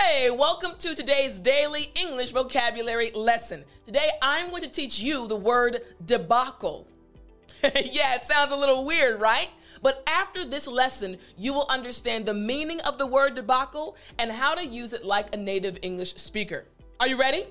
[0.00, 3.64] Hey, welcome to today's daily English vocabulary lesson.
[3.84, 6.86] Today I'm going to teach you the word debacle.
[7.62, 9.48] yeah, it sounds a little weird, right?
[9.82, 14.54] But after this lesson, you will understand the meaning of the word debacle and how
[14.54, 16.66] to use it like a native English speaker.
[17.00, 17.46] Are you ready?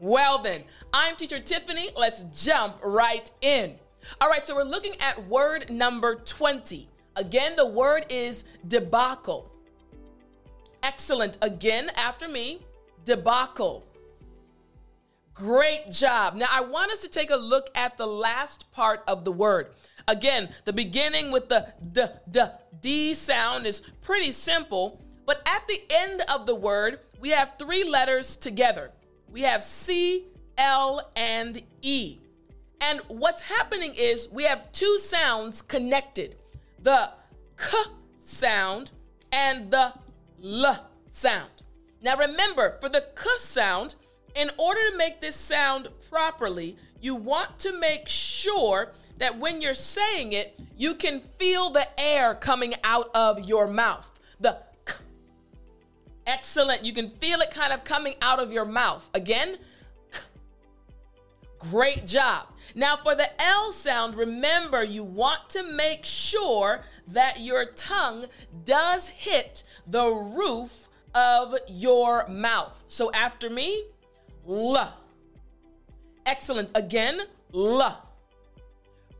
[0.00, 1.90] Well, then, I'm teacher Tiffany.
[1.96, 3.76] Let's jump right in.
[4.20, 6.88] All right, so we're looking at word number 20.
[7.14, 9.52] Again, the word is debacle.
[10.86, 11.36] Excellent.
[11.42, 12.60] Again, after me,
[13.04, 13.84] debacle.
[15.34, 16.36] Great job.
[16.36, 19.74] Now, I want us to take a look at the last part of the word.
[20.06, 22.42] Again, the beginning with the d, d,
[22.80, 27.82] d sound is pretty simple, but at the end of the word, we have three
[27.82, 28.92] letters together.
[29.28, 32.20] We have C, L, and E.
[32.80, 36.36] And what's happening is we have two sounds connected
[36.78, 37.10] the
[37.58, 37.76] k
[38.16, 38.92] sound
[39.32, 39.92] and the
[40.44, 41.50] l sound.
[42.02, 43.94] Now remember, for the k sound,
[44.34, 49.74] in order to make this sound properly, you want to make sure that when you're
[49.74, 54.10] saying it, you can feel the air coming out of your mouth.
[54.40, 54.94] The k.
[56.26, 56.84] Excellent.
[56.84, 59.08] You can feel it kind of coming out of your mouth.
[59.14, 59.58] Again.
[61.70, 62.46] Great job.
[62.74, 68.26] Now, for the L sound, remember you want to make sure that your tongue
[68.64, 72.84] does hit the roof of your mouth.
[72.88, 73.84] So after me,
[74.48, 74.92] L.
[76.26, 76.70] Excellent.
[76.74, 77.22] Again,
[77.54, 78.02] L.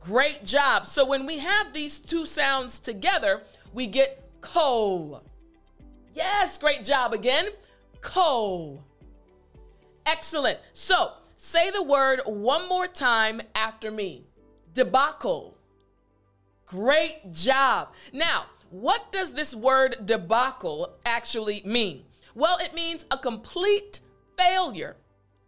[0.00, 0.86] Great job.
[0.86, 5.24] So when we have these two sounds together, we get coal.
[6.14, 7.48] Yes, great job again.
[8.00, 8.84] Coal.
[10.04, 10.58] Excellent.
[10.72, 14.24] So say the word one more time after me
[14.74, 15.56] debacle.
[16.66, 17.88] Great job.
[18.12, 22.04] Now, what does this word debacle actually mean?
[22.34, 24.00] Well, it means a complete
[24.36, 24.96] failure,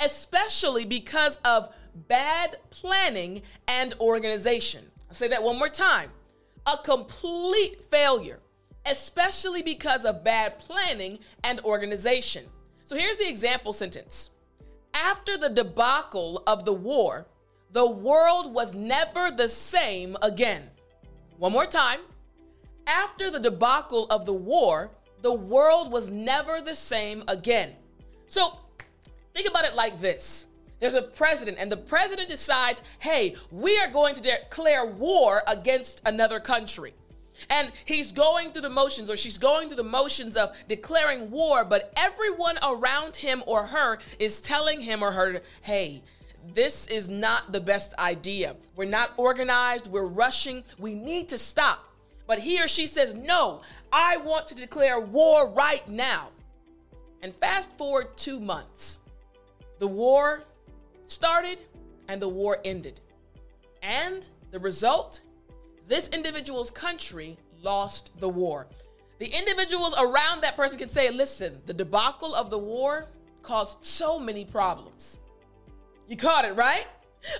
[0.00, 4.86] especially because of bad planning and organization.
[5.08, 6.10] I'll say that one more time.
[6.66, 8.40] A complete failure,
[8.86, 12.46] especially because of bad planning and organization.
[12.86, 14.30] So here's the example sentence
[15.00, 17.28] After the debacle of the war,
[17.70, 20.70] the world was never the same again.
[21.36, 22.00] One more time.
[22.84, 24.90] After the debacle of the war,
[25.22, 27.76] the world was never the same again.
[28.26, 28.58] So
[29.34, 30.46] think about it like this
[30.80, 36.02] there's a president, and the president decides, hey, we are going to declare war against
[36.06, 36.94] another country.
[37.50, 41.64] And he's going through the motions, or she's going through the motions of declaring war,
[41.64, 46.02] but everyone around him or her is telling him or her, hey,
[46.54, 48.56] this is not the best idea.
[48.76, 51.84] We're not organized, we're rushing, we need to stop.
[52.26, 53.62] But he or she says, no,
[53.92, 56.28] I want to declare war right now.
[57.22, 59.00] And fast forward two months.
[59.78, 60.44] The war
[61.06, 61.58] started
[62.06, 63.00] and the war ended.
[63.82, 65.22] And the result
[65.88, 68.68] this individual's country lost the war.
[69.18, 73.06] The individuals around that person can say, listen, the debacle of the war
[73.42, 75.18] caused so many problems.
[76.06, 76.86] You caught it, right?